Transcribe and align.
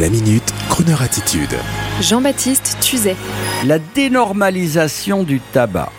La 0.00 0.08
minute, 0.08 0.54
Kroneur 0.70 1.02
attitude. 1.02 1.54
Jean-Baptiste 2.00 2.78
Tuzet. 2.80 3.14
La 3.66 3.78
dénormalisation 3.78 5.22
du 5.22 5.38
tabac. 5.52 5.92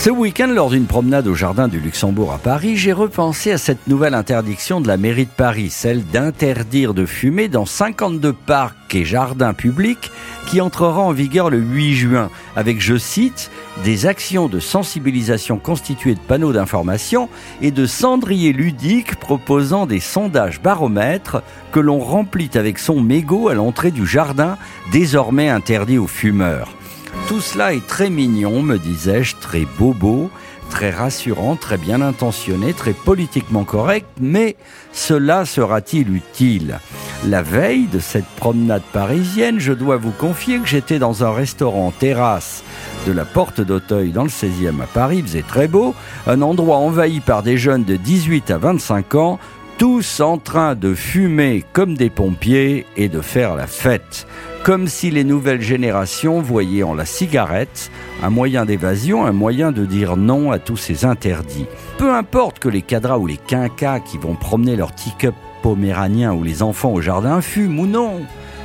Ce 0.00 0.10
week-end, 0.10 0.46
lors 0.46 0.70
d'une 0.70 0.86
promenade 0.86 1.26
au 1.26 1.34
jardin 1.34 1.66
du 1.66 1.80
Luxembourg 1.80 2.32
à 2.32 2.38
Paris, 2.38 2.76
j'ai 2.76 2.92
repensé 2.92 3.50
à 3.50 3.58
cette 3.58 3.88
nouvelle 3.88 4.14
interdiction 4.14 4.80
de 4.80 4.86
la 4.86 4.96
mairie 4.96 5.24
de 5.24 5.30
Paris, 5.30 5.70
celle 5.70 6.06
d'interdire 6.06 6.94
de 6.94 7.04
fumer 7.04 7.48
dans 7.48 7.66
52 7.66 8.32
parcs 8.32 8.94
et 8.94 9.04
jardins 9.04 9.54
publics 9.54 10.12
qui 10.46 10.60
entrera 10.60 11.00
en 11.00 11.10
vigueur 11.10 11.50
le 11.50 11.58
8 11.58 11.94
juin, 11.96 12.30
avec, 12.54 12.80
je 12.80 12.96
cite, 12.96 13.50
des 13.82 14.06
actions 14.06 14.46
de 14.46 14.60
sensibilisation 14.60 15.58
constituées 15.58 16.14
de 16.14 16.20
panneaux 16.20 16.52
d'information 16.52 17.28
et 17.60 17.72
de 17.72 17.84
cendriers 17.84 18.52
ludiques 18.52 19.16
proposant 19.16 19.84
des 19.84 20.00
sondages 20.00 20.62
baromètres 20.62 21.42
que 21.72 21.80
l'on 21.80 21.98
remplit 21.98 22.50
avec 22.54 22.78
son 22.78 23.00
mégot 23.00 23.48
à 23.48 23.54
l'entrée 23.54 23.90
du 23.90 24.06
jardin, 24.06 24.58
désormais 24.92 25.48
interdit 25.48 25.98
aux 25.98 26.06
fumeurs. 26.06 26.77
Tout 27.26 27.40
cela 27.40 27.74
est 27.74 27.86
très 27.86 28.10
mignon, 28.10 28.62
me 28.62 28.78
disais-je, 28.78 29.36
très 29.36 29.66
bobo, 29.78 30.30
très 30.70 30.90
rassurant, 30.90 31.56
très 31.56 31.76
bien 31.76 32.00
intentionné, 32.00 32.72
très 32.72 32.92
politiquement 32.92 33.64
correct, 33.64 34.06
mais 34.20 34.56
cela 34.92 35.44
sera-t-il 35.44 36.14
utile? 36.14 36.78
La 37.26 37.42
veille 37.42 37.86
de 37.86 37.98
cette 37.98 38.26
promenade 38.36 38.82
parisienne, 38.92 39.58
je 39.58 39.72
dois 39.72 39.96
vous 39.96 40.12
confier 40.12 40.58
que 40.58 40.68
j'étais 40.68 40.98
dans 40.98 41.24
un 41.24 41.32
restaurant 41.32 41.90
terrasse 41.90 42.62
de 43.06 43.12
la 43.12 43.24
Porte 43.24 43.60
d'Auteuil 43.60 44.12
dans 44.12 44.24
le 44.24 44.28
16e 44.28 44.80
à 44.82 44.86
Paris, 44.86 45.18
il 45.18 45.24
faisait 45.24 45.42
très 45.42 45.68
beau, 45.68 45.94
un 46.26 46.42
endroit 46.42 46.76
envahi 46.76 47.20
par 47.20 47.42
des 47.42 47.58
jeunes 47.58 47.84
de 47.84 47.96
18 47.96 48.50
à 48.50 48.58
25 48.58 49.14
ans, 49.16 49.38
tous 49.78 50.20
en 50.20 50.38
train 50.38 50.74
de 50.74 50.94
fumer 50.94 51.64
comme 51.72 51.94
des 51.94 52.10
pompiers 52.10 52.84
et 52.96 53.08
de 53.08 53.20
faire 53.20 53.54
la 53.54 53.66
fête 53.66 54.26
comme 54.64 54.88
si 54.88 55.10
les 55.10 55.24
nouvelles 55.24 55.62
générations 55.62 56.40
voyaient 56.40 56.82
en 56.82 56.94
la 56.94 57.04
cigarette 57.04 57.90
un 58.22 58.30
moyen 58.30 58.64
d'évasion, 58.64 59.24
un 59.24 59.32
moyen 59.32 59.72
de 59.72 59.86
dire 59.86 60.16
non 60.16 60.50
à 60.50 60.58
tous 60.58 60.76
ces 60.76 61.04
interdits. 61.04 61.66
Peu 61.96 62.12
importe 62.12 62.58
que 62.58 62.68
les 62.68 62.82
cadras 62.82 63.18
ou 63.18 63.26
les 63.26 63.36
quinquas 63.36 64.00
qui 64.00 64.18
vont 64.18 64.34
promener 64.34 64.76
leur 64.76 64.94
tick-up 64.94 65.34
poméranien 65.62 66.32
ou 66.32 66.42
les 66.42 66.62
enfants 66.62 66.92
au 66.92 67.00
jardin 67.00 67.40
fument 67.40 67.80
ou 67.80 67.86
non, 67.86 68.20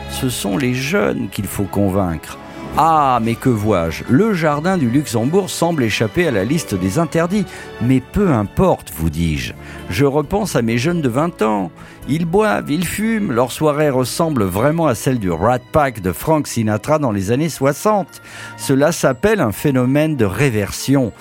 ce 0.09 0.29
sont 0.29 0.57
les 0.57 0.73
jeunes 0.73 1.29
qu'il 1.29 1.45
faut 1.45 1.63
convaincre. 1.63 2.37
Ah, 2.75 3.19
mais 3.21 3.35
que 3.35 3.49
vois-je? 3.49 4.03
Le 4.09 4.33
jardin 4.33 4.79
du 4.79 4.89
Luxembourg 4.89 5.51
semble 5.51 5.83
échapper 5.83 6.27
à 6.27 6.31
la 6.31 6.43
liste 6.43 6.73
des 6.73 6.97
interdits. 6.97 7.45
Mais 7.81 8.01
peu 8.01 8.31
importe, 8.31 8.91
vous 8.95 9.11
dis-je. 9.11 9.53
Je 9.91 10.05
repense 10.05 10.55
à 10.55 10.63
mes 10.63 10.79
jeunes 10.79 11.01
de 11.01 11.07
20 11.07 11.43
ans. 11.43 11.69
Ils 12.09 12.25
boivent, 12.25 12.71
ils 12.71 12.87
fument, 12.87 13.31
leur 13.31 13.51
soirée 13.51 13.91
ressemble 13.91 14.43
vraiment 14.43 14.87
à 14.87 14.95
celle 14.95 15.19
du 15.19 15.29
Rat 15.29 15.59
Pack 15.71 16.01
de 16.01 16.11
Frank 16.11 16.47
Sinatra 16.47 16.97
dans 16.97 17.11
les 17.11 17.29
années 17.29 17.47
60. 17.47 18.23
Cela 18.57 18.91
s'appelle 18.91 19.39
un 19.39 19.51
phénomène 19.51 20.15
de 20.15 20.25
réversion. 20.25 21.13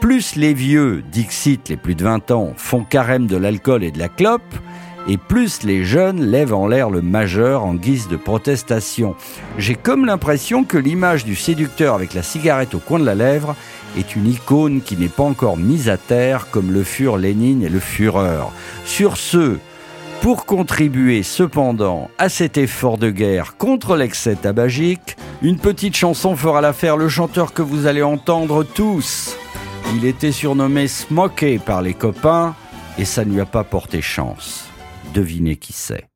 Plus 0.00 0.36
les 0.36 0.52
vieux, 0.52 1.02
Dixit, 1.10 1.70
les 1.70 1.78
plus 1.78 1.94
de 1.94 2.04
20 2.04 2.30
ans, 2.32 2.52
font 2.54 2.84
carême 2.84 3.26
de 3.26 3.38
l'alcool 3.38 3.82
et 3.82 3.90
de 3.90 3.98
la 3.98 4.08
clope, 4.08 4.54
et 5.08 5.16
plus 5.16 5.62
les 5.62 5.84
jeunes 5.84 6.20
lèvent 6.20 6.54
en 6.54 6.66
l'air 6.66 6.90
le 6.90 7.00
majeur 7.00 7.64
en 7.64 7.74
guise 7.74 8.08
de 8.08 8.16
protestation. 8.16 9.16
J'ai 9.56 9.74
comme 9.74 10.04
l'impression 10.04 10.64
que 10.64 10.76
l'image 10.76 11.24
du 11.24 11.34
séducteur 11.34 11.94
avec 11.94 12.14
la 12.14 12.22
cigarette 12.22 12.74
au 12.74 12.78
coin 12.78 12.98
de 12.98 13.06
la 13.06 13.14
lèvre 13.14 13.56
est 13.96 14.14
une 14.14 14.26
icône 14.26 14.82
qui 14.82 14.96
n'est 14.96 15.08
pas 15.08 15.22
encore 15.22 15.56
mise 15.56 15.88
à 15.88 15.96
terre 15.96 16.50
comme 16.50 16.70
le 16.70 16.84
furent 16.84 17.16
Lénine 17.16 17.62
et 17.62 17.70
le 17.70 17.80
Führer. 17.80 18.44
Sur 18.84 19.16
ce, 19.16 19.56
pour 20.20 20.44
contribuer 20.44 21.22
cependant 21.22 22.10
à 22.18 22.28
cet 22.28 22.58
effort 22.58 22.98
de 22.98 23.10
guerre 23.10 23.56
contre 23.56 23.96
l'excès 23.96 24.34
tabagique, 24.34 25.16
une 25.40 25.58
petite 25.58 25.96
chanson 25.96 26.36
fera 26.36 26.60
l'affaire, 26.60 26.96
le 26.96 27.08
chanteur 27.08 27.54
que 27.54 27.62
vous 27.62 27.86
allez 27.86 28.02
entendre 28.02 28.62
tous. 28.62 29.36
Il 29.94 30.04
était 30.04 30.32
surnommé 30.32 30.86
Smokey 30.86 31.58
par 31.64 31.80
les 31.80 31.94
copains 31.94 32.54
et 32.98 33.06
ça 33.06 33.24
ne 33.24 33.32
lui 33.32 33.40
a 33.40 33.46
pas 33.46 33.64
porté 33.64 34.02
chance. 34.02 34.68
Devinez 35.14 35.56
qui 35.56 35.72
c'est. 35.72 36.08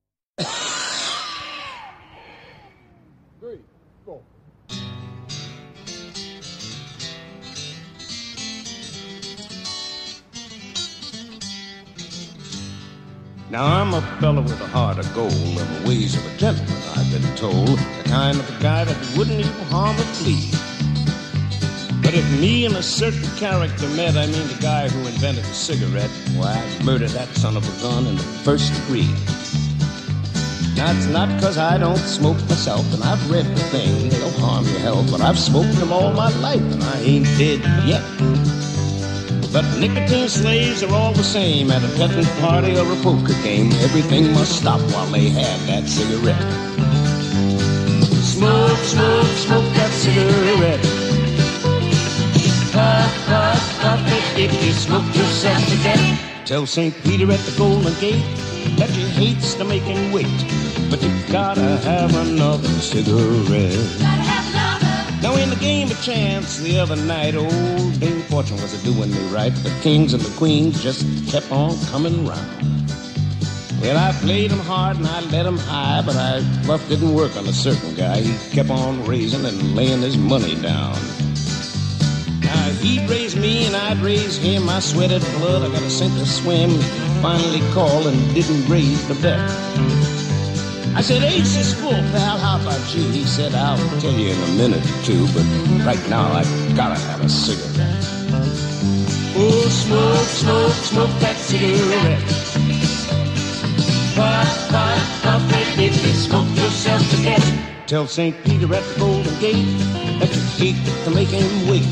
Now 13.51 13.67
I'm 13.67 13.93
a 13.93 14.01
fellow 14.19 14.41
with 14.41 14.59
a 14.63 14.67
heart 14.69 14.99
of 14.99 15.15
gold 15.15 15.33
and 15.33 15.85
the 15.85 15.89
ways 15.89 16.15
of 16.15 16.25
a 16.25 16.37
gentleman, 16.39 16.73
I've 16.97 17.11
been 17.13 17.37
told. 17.37 17.69
The 17.69 18.09
kind 18.09 18.39
of 18.39 18.49
a 18.49 18.63
guy 18.63 18.85
that 18.85 18.97
wouldn't 19.15 19.41
even 19.41 19.53
harm 19.69 19.95
a 19.95 20.03
flea. 20.17 20.51
But 22.13 22.19
if 22.19 22.41
me 22.43 22.67
and 22.67 22.77
a 22.77 22.83
certain 22.83 23.27
character 23.39 23.89
met, 23.89 24.19
I 24.19 24.27
mean 24.27 24.47
the 24.47 24.59
guy 24.61 24.87
who 24.87 24.99
invented 25.09 25.45
the 25.45 25.55
cigarette, 25.55 26.11
why, 26.37 26.53
I'd 26.53 26.85
murder 26.85 27.09
that 27.09 27.27
son 27.29 27.57
of 27.57 27.65
a 27.65 27.81
gun 27.81 28.07
in 28.07 28.17
the 28.17 28.23
first 28.45 28.71
degree. 28.75 29.09
Now, 30.77 30.93
it's 30.93 31.07
not 31.07 31.35
because 31.35 31.57
I 31.57 31.79
don't 31.79 31.97
smoke 31.97 32.37
myself, 32.51 32.85
and 32.93 33.03
I've 33.03 33.31
read 33.31 33.47
the 33.47 33.63
thing, 33.73 34.11
they'll 34.11 34.31
harm 34.41 34.67
your 34.67 34.81
health, 34.81 35.11
but 35.11 35.23
I've 35.23 35.39
smoked 35.39 35.73
them 35.77 35.91
all 35.91 36.13
my 36.13 36.29
life, 36.41 36.61
and 36.61 36.83
I 36.83 37.01
ain't 37.01 37.25
dead 37.39 37.61
yet. 37.89 38.05
But 39.51 39.65
nicotine 39.79 40.29
slaves 40.29 40.83
are 40.83 40.93
all 40.93 41.15
the 41.15 41.25
same 41.25 41.71
at 41.71 41.83
a 41.83 41.97
petting 41.97 42.27
party 42.43 42.77
or 42.77 42.93
a 42.93 42.97
poker 42.97 43.33
game. 43.43 43.73
Everything 43.81 44.35
must 44.35 44.59
stop 44.59 44.83
while 44.93 45.07
they 45.07 45.31
have 45.31 45.67
that 45.67 45.89
cigarette. 45.89 46.92
If 54.83 54.89
you 54.89 54.99
smoke 54.99 55.17
yourself 55.17 55.65
to 55.65 55.77
death. 55.83 56.47
Tell 56.47 56.67
St. 56.67 56.95
Peter 57.03 57.31
at 57.31 57.41
the 57.41 57.57
Golden 57.57 57.95
Gate 58.01 58.25
that 58.77 58.91
you 58.97 59.07
hates 59.07 59.55
the 59.55 59.65
making 59.65 60.13
wait, 60.13 60.27
but 60.91 61.03
you 61.03 61.11
gotta 61.31 61.79
have 61.79 62.15
another 62.15 62.69
cigarette. 62.69 64.01
Now 65.23 65.37
in 65.37 65.51
the 65.51 65.59
game 65.61 65.91
of 65.91 66.03
chance 66.03 66.59
the 66.59 66.79
other 66.79 66.97
night, 66.97 67.35
old 67.37 68.01
Dame 68.01 68.23
Fortune 68.23 68.57
was 68.57 68.75
a 68.75 68.85
doing 68.85 69.11
me 69.11 69.21
right. 69.29 69.55
The 69.55 69.71
kings 69.83 70.15
and 70.15 70.23
the 70.23 70.37
queens 70.37 70.83
just 70.83 71.07
kept 71.31 71.51
on 71.53 71.79
coming 71.87 72.27
round. 72.27 72.91
Well, 73.81 73.99
I 73.99 74.13
played 74.21 74.51
him 74.51 74.61
hard 74.61 74.97
and 74.97 75.07
I 75.07 75.21
let 75.31 75.47
him 75.47 75.59
high, 75.59 76.03
but 76.05 76.17
I 76.17 76.41
bluff 76.65 76.87
didn't 76.89 77.15
work 77.15 77.37
on 77.37 77.47
a 77.47 77.53
certain 77.53 77.95
guy. 77.95 78.21
He 78.21 78.55
kept 78.55 78.71
on 78.71 79.05
raising 79.07 79.45
and 79.45 79.77
laying 79.77 80.03
his 80.03 80.17
money 80.17 80.55
down. 80.57 80.97
He'd 82.81 83.09
raise 83.09 83.37
me 83.37 83.67
and 83.67 83.77
I'd 83.77 83.99
raise 83.99 84.37
him. 84.39 84.69
I 84.69 84.81
sweated 84.81 85.23
blood, 85.39 85.63
I 85.63 85.73
got 85.73 85.83
a 85.83 85.91
sink 85.91 86.15
or 86.21 86.27
swim. 86.27 86.71
Finally 87.23 87.61
called 87.73 88.07
and 88.07 88.35
didn't 88.35 88.69
raise 88.69 89.07
the 89.09 89.15
bet. 89.15 89.39
I 90.95 91.01
said, 91.01 91.23
Ace 91.23 91.57
is 91.57 91.73
full, 91.75 91.91
pal. 91.91 92.39
How 92.39 92.61
about 92.61 92.95
you? 92.95 93.03
He 93.11 93.25
said, 93.25 93.55
I'll 93.55 93.79
tell 94.01 94.13
you 94.13 94.31
in 94.33 94.43
a 94.43 94.53
minute 94.57 94.85
or 94.85 95.03
two, 95.05 95.27
but 95.33 95.45
right 95.87 96.11
now 96.11 96.33
I've 96.33 96.77
gotta 96.77 97.01
have 97.01 97.25
a 97.25 97.29
cigarette. 97.29 97.97
Oh, 99.35 99.69
smoke, 99.71 100.27
smoke, 100.27 100.73
smoke 100.73 101.21
that 101.21 101.37
cigarette. 101.37 102.21
Puff, 104.15 104.69
puff, 104.69 105.23
puff 105.23 105.79
if 105.79 106.07
you 106.07 106.13
smoke 106.13 106.49
yourself 106.57 107.01
to 107.11 107.17
death. 107.23 107.87
Tell 107.87 108.07
St. 108.07 108.37
Peter 108.45 108.73
at 108.75 108.85
the 108.85 109.01
Golden 109.01 109.41
Gate 109.41 109.67
that 110.21 110.31
you 110.35 110.43
hate 110.73 111.05
to 111.05 111.11
make 111.11 111.29
him 111.29 111.69
wait, 111.69 111.83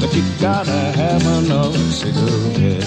but 0.00 0.14
you 0.14 0.22
gotta 0.40 0.70
have 0.70 1.26
another 1.26 1.78
cigarette. 1.90 2.86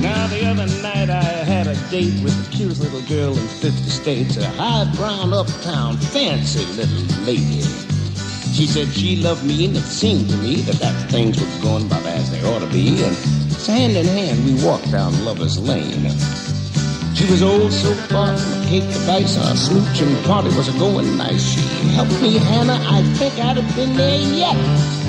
Now 0.00 0.26
the 0.28 0.46
other 0.46 0.66
night 0.82 1.10
I 1.10 1.22
had 1.22 1.66
a 1.66 1.74
date 1.90 2.22
with 2.24 2.34
the 2.44 2.56
cutest 2.56 2.80
little 2.80 3.02
girl 3.02 3.36
in 3.36 3.46
50 3.46 3.70
states, 3.88 4.36
a 4.36 4.46
high 4.50 4.90
brown 4.96 5.32
uptown 5.32 5.96
fancy 5.96 6.64
little 6.74 7.24
lady. 7.24 7.62
She 8.52 8.66
said 8.66 8.88
she 8.88 9.16
loved 9.16 9.44
me 9.44 9.66
and 9.66 9.76
it 9.76 9.82
seemed 9.82 10.28
to 10.30 10.36
me 10.38 10.56
that, 10.62 10.76
that 10.76 11.10
things 11.10 11.40
were 11.40 11.62
going 11.62 11.86
about 11.86 12.04
as 12.06 12.30
they 12.30 12.42
ought 12.44 12.60
to 12.60 12.66
be. 12.66 13.04
And 13.04 13.14
so 13.52 13.72
hand 13.72 13.96
in 13.96 14.06
hand 14.06 14.44
we 14.44 14.64
walked 14.64 14.90
down 14.90 15.12
Lover's 15.24 15.58
Lane. 15.58 16.10
She 17.14 17.30
was 17.30 17.42
old 17.42 17.72
so 17.72 17.94
far 18.08 18.36
from 18.36 18.62
a 18.62 18.66
cake 18.66 18.88
device, 18.92 19.36
our 19.36 19.54
smooch 19.54 20.00
and 20.00 20.24
party 20.24 20.48
was 20.56 20.68
a 20.74 20.78
going 20.78 21.16
nice. 21.16 21.54
She 21.54 21.60
helped 21.94 22.20
me, 22.22 22.38
Hannah, 22.38 22.80
I 22.88 23.02
think 23.14 23.34
I'd 23.34 23.58
have 23.58 23.76
been 23.76 23.94
there 23.94 24.18
yet. 24.18 24.99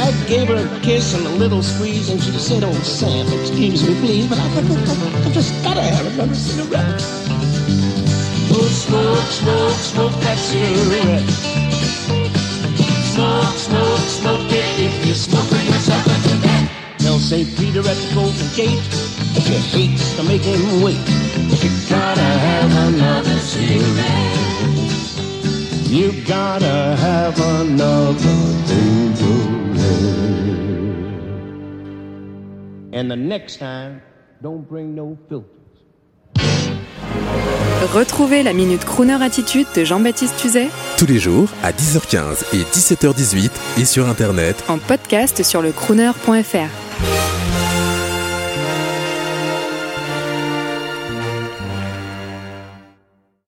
I 0.00 0.12
gave 0.26 0.48
her 0.48 0.56
a 0.56 0.80
kiss 0.80 1.12
and 1.14 1.26
a 1.26 1.30
little 1.30 1.62
squeeze, 1.62 2.08
and 2.08 2.18
she 2.22 2.32
said, 2.32 2.64
Oh, 2.64 2.72
Sam, 2.80 3.26
excuse 3.38 3.86
me, 3.86 3.94
please, 4.00 4.26
but 4.26 4.38
I, 4.38 4.46
I, 4.46 5.26
I 5.26 5.30
just 5.30 5.52
gotta 5.62 5.82
have 5.82 6.06
another 6.14 6.34
cigarette. 6.34 7.02
Oh, 8.48 8.64
smoke, 8.72 9.28
smoke, 9.28 9.76
smoke 9.76 10.16
that 10.24 10.38
cigarette. 10.38 11.28
Smoke, 13.12 13.54
smoke, 13.60 14.00
smoke 14.08 14.52
it 14.52 14.80
if 14.80 15.04
you're 15.04 15.14
smoking 15.14 15.66
yourself 15.66 16.06
into 16.06 16.36
that. 16.48 16.96
Tell 16.98 17.18
say 17.18 17.44
Peter 17.44 17.80
at 17.80 17.96
the 18.00 18.14
Golden 18.14 18.48
Gate. 18.56 18.80
If 19.36 19.46
he 19.46 19.56
hates 19.76 20.16
to 20.16 20.22
make 20.22 20.42
him 20.42 20.80
wait, 20.80 21.04
but 21.50 21.62
you 21.62 21.70
gotta 21.90 22.30
have 22.48 22.72
another 22.88 23.38
cigarette. 23.38 24.40
You 25.90 26.24
gotta 26.24 26.96
have 26.96 27.38
another 27.38 28.29
And 32.92 33.08
the 33.08 33.16
next 33.16 33.58
time, 33.58 34.00
don't 34.42 34.66
bring 34.68 34.94
no 34.94 35.16
filters. 35.28 35.56
Retrouvez 37.94 38.42
la 38.42 38.52
Minute 38.52 38.84
Crooner 38.84 39.22
Attitude 39.22 39.66
de 39.74 39.84
Jean-Baptiste 39.84 40.36
Tuzet 40.36 40.68
Tous 40.98 41.06
les 41.06 41.18
jours 41.18 41.48
à 41.62 41.72
10h15 41.72 42.54
et 42.54 42.62
17h18 42.64 43.50
et 43.80 43.84
sur 43.84 44.06
Internet 44.08 44.62
en 44.68 44.78
podcast 44.78 45.42
sur 45.42 45.62
le 45.62 45.72
crooner.fr. 45.72 47.69